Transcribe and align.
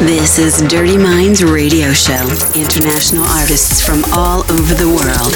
This 0.00 0.38
is 0.38 0.62
Dirty 0.68 0.96
Minds 0.96 1.42
Radio 1.42 1.92
Show. 1.92 2.22
International 2.54 3.24
artists 3.24 3.84
from 3.84 4.04
all 4.12 4.40
over 4.52 4.72
the 4.72 4.86
world. 4.86 5.34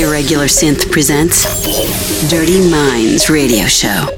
Irregular 0.00 0.46
Synth 0.46 0.90
presents 0.90 1.44
Dirty 2.30 2.70
Minds 2.70 3.28
Radio 3.28 3.66
Show. 3.66 4.17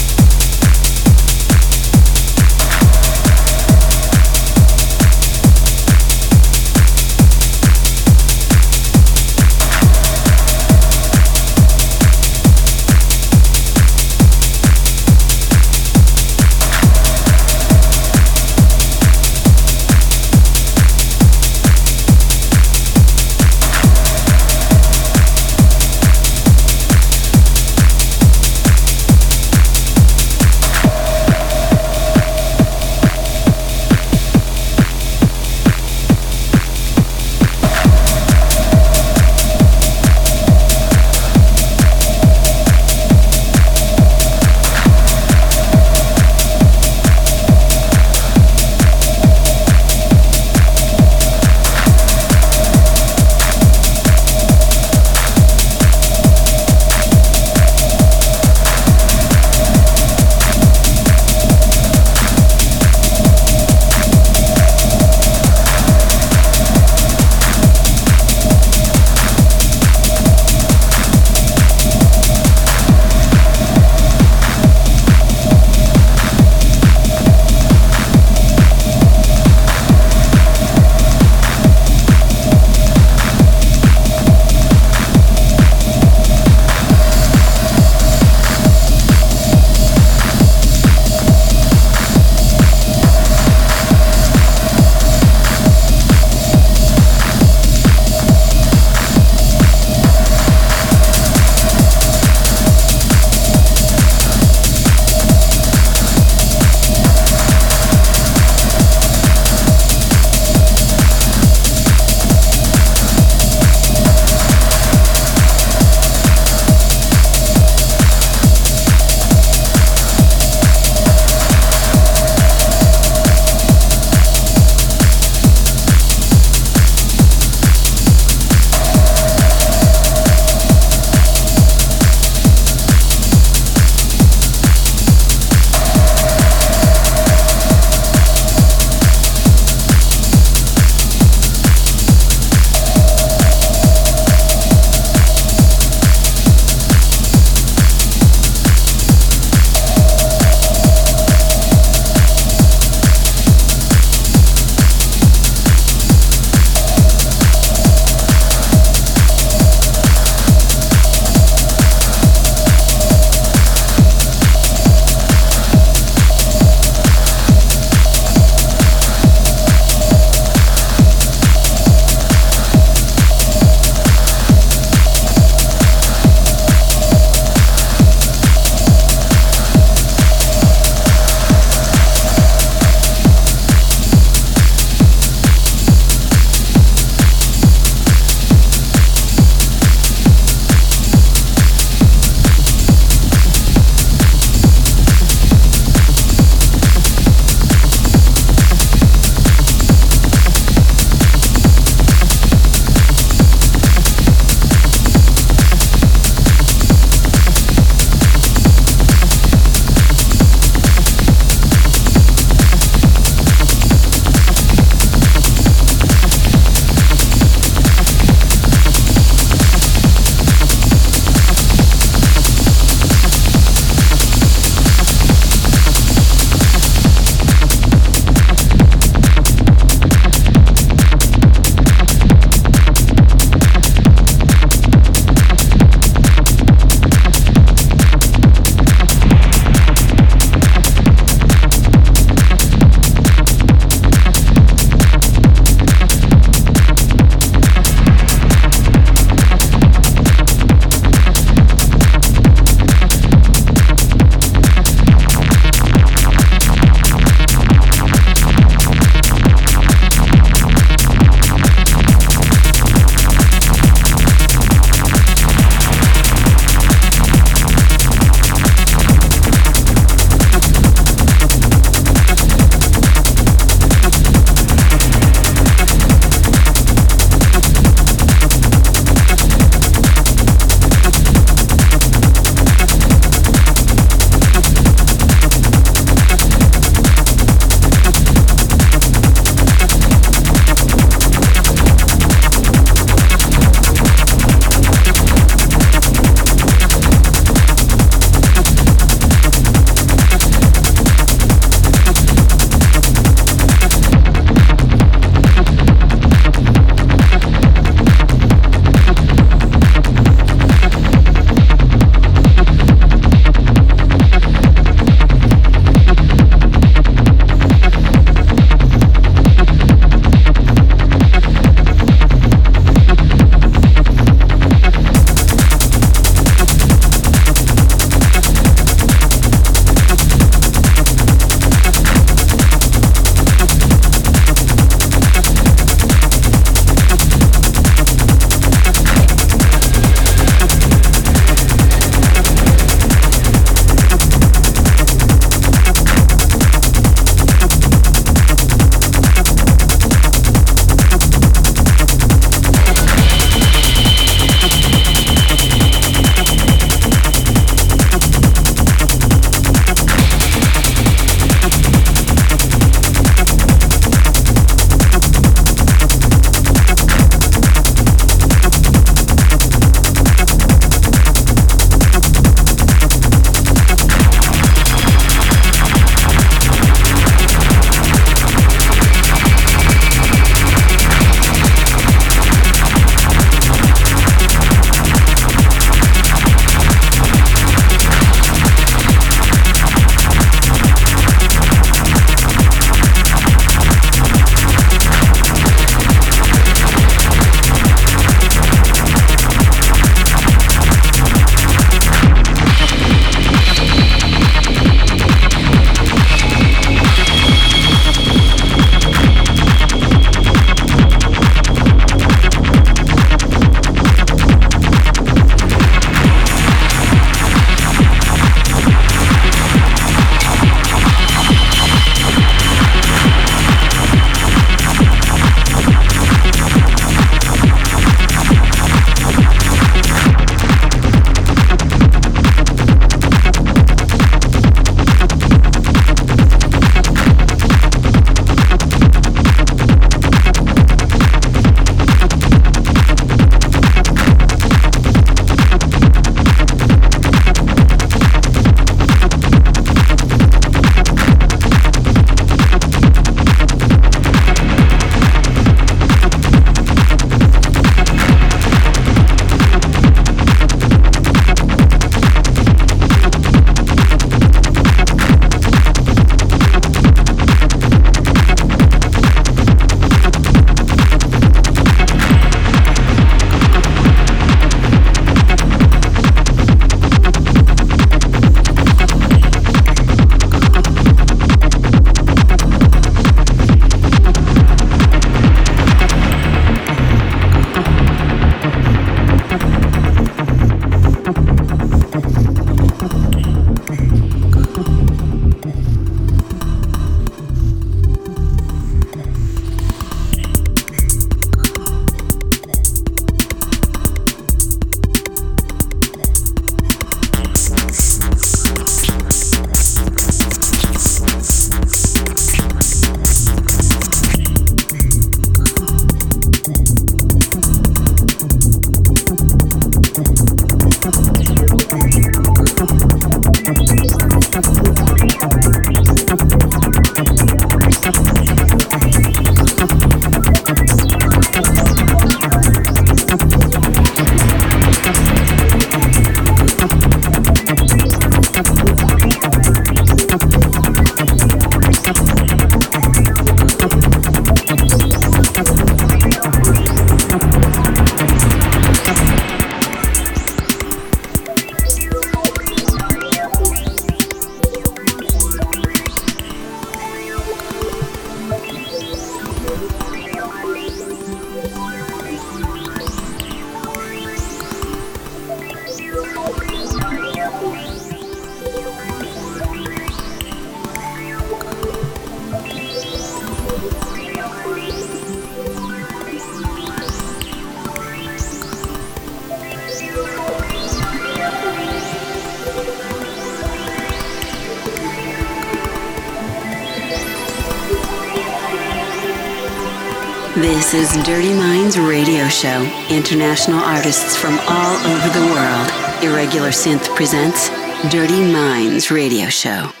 Is 591.11 591.23
Dirty 591.23 591.53
Minds 591.53 591.97
Radio 591.97 592.47
Show. 592.47 592.83
International 593.09 593.79
artists 593.79 594.35
from 594.35 594.59
all 594.67 594.95
over 595.07 595.29
the 595.29 595.45
world. 595.53 596.23
Irregular 596.23 596.69
Synth 596.69 597.13
presents 597.15 597.69
Dirty 598.11 598.41
Minds 598.51 599.11
Radio 599.11 599.47
Show. 599.47 600.00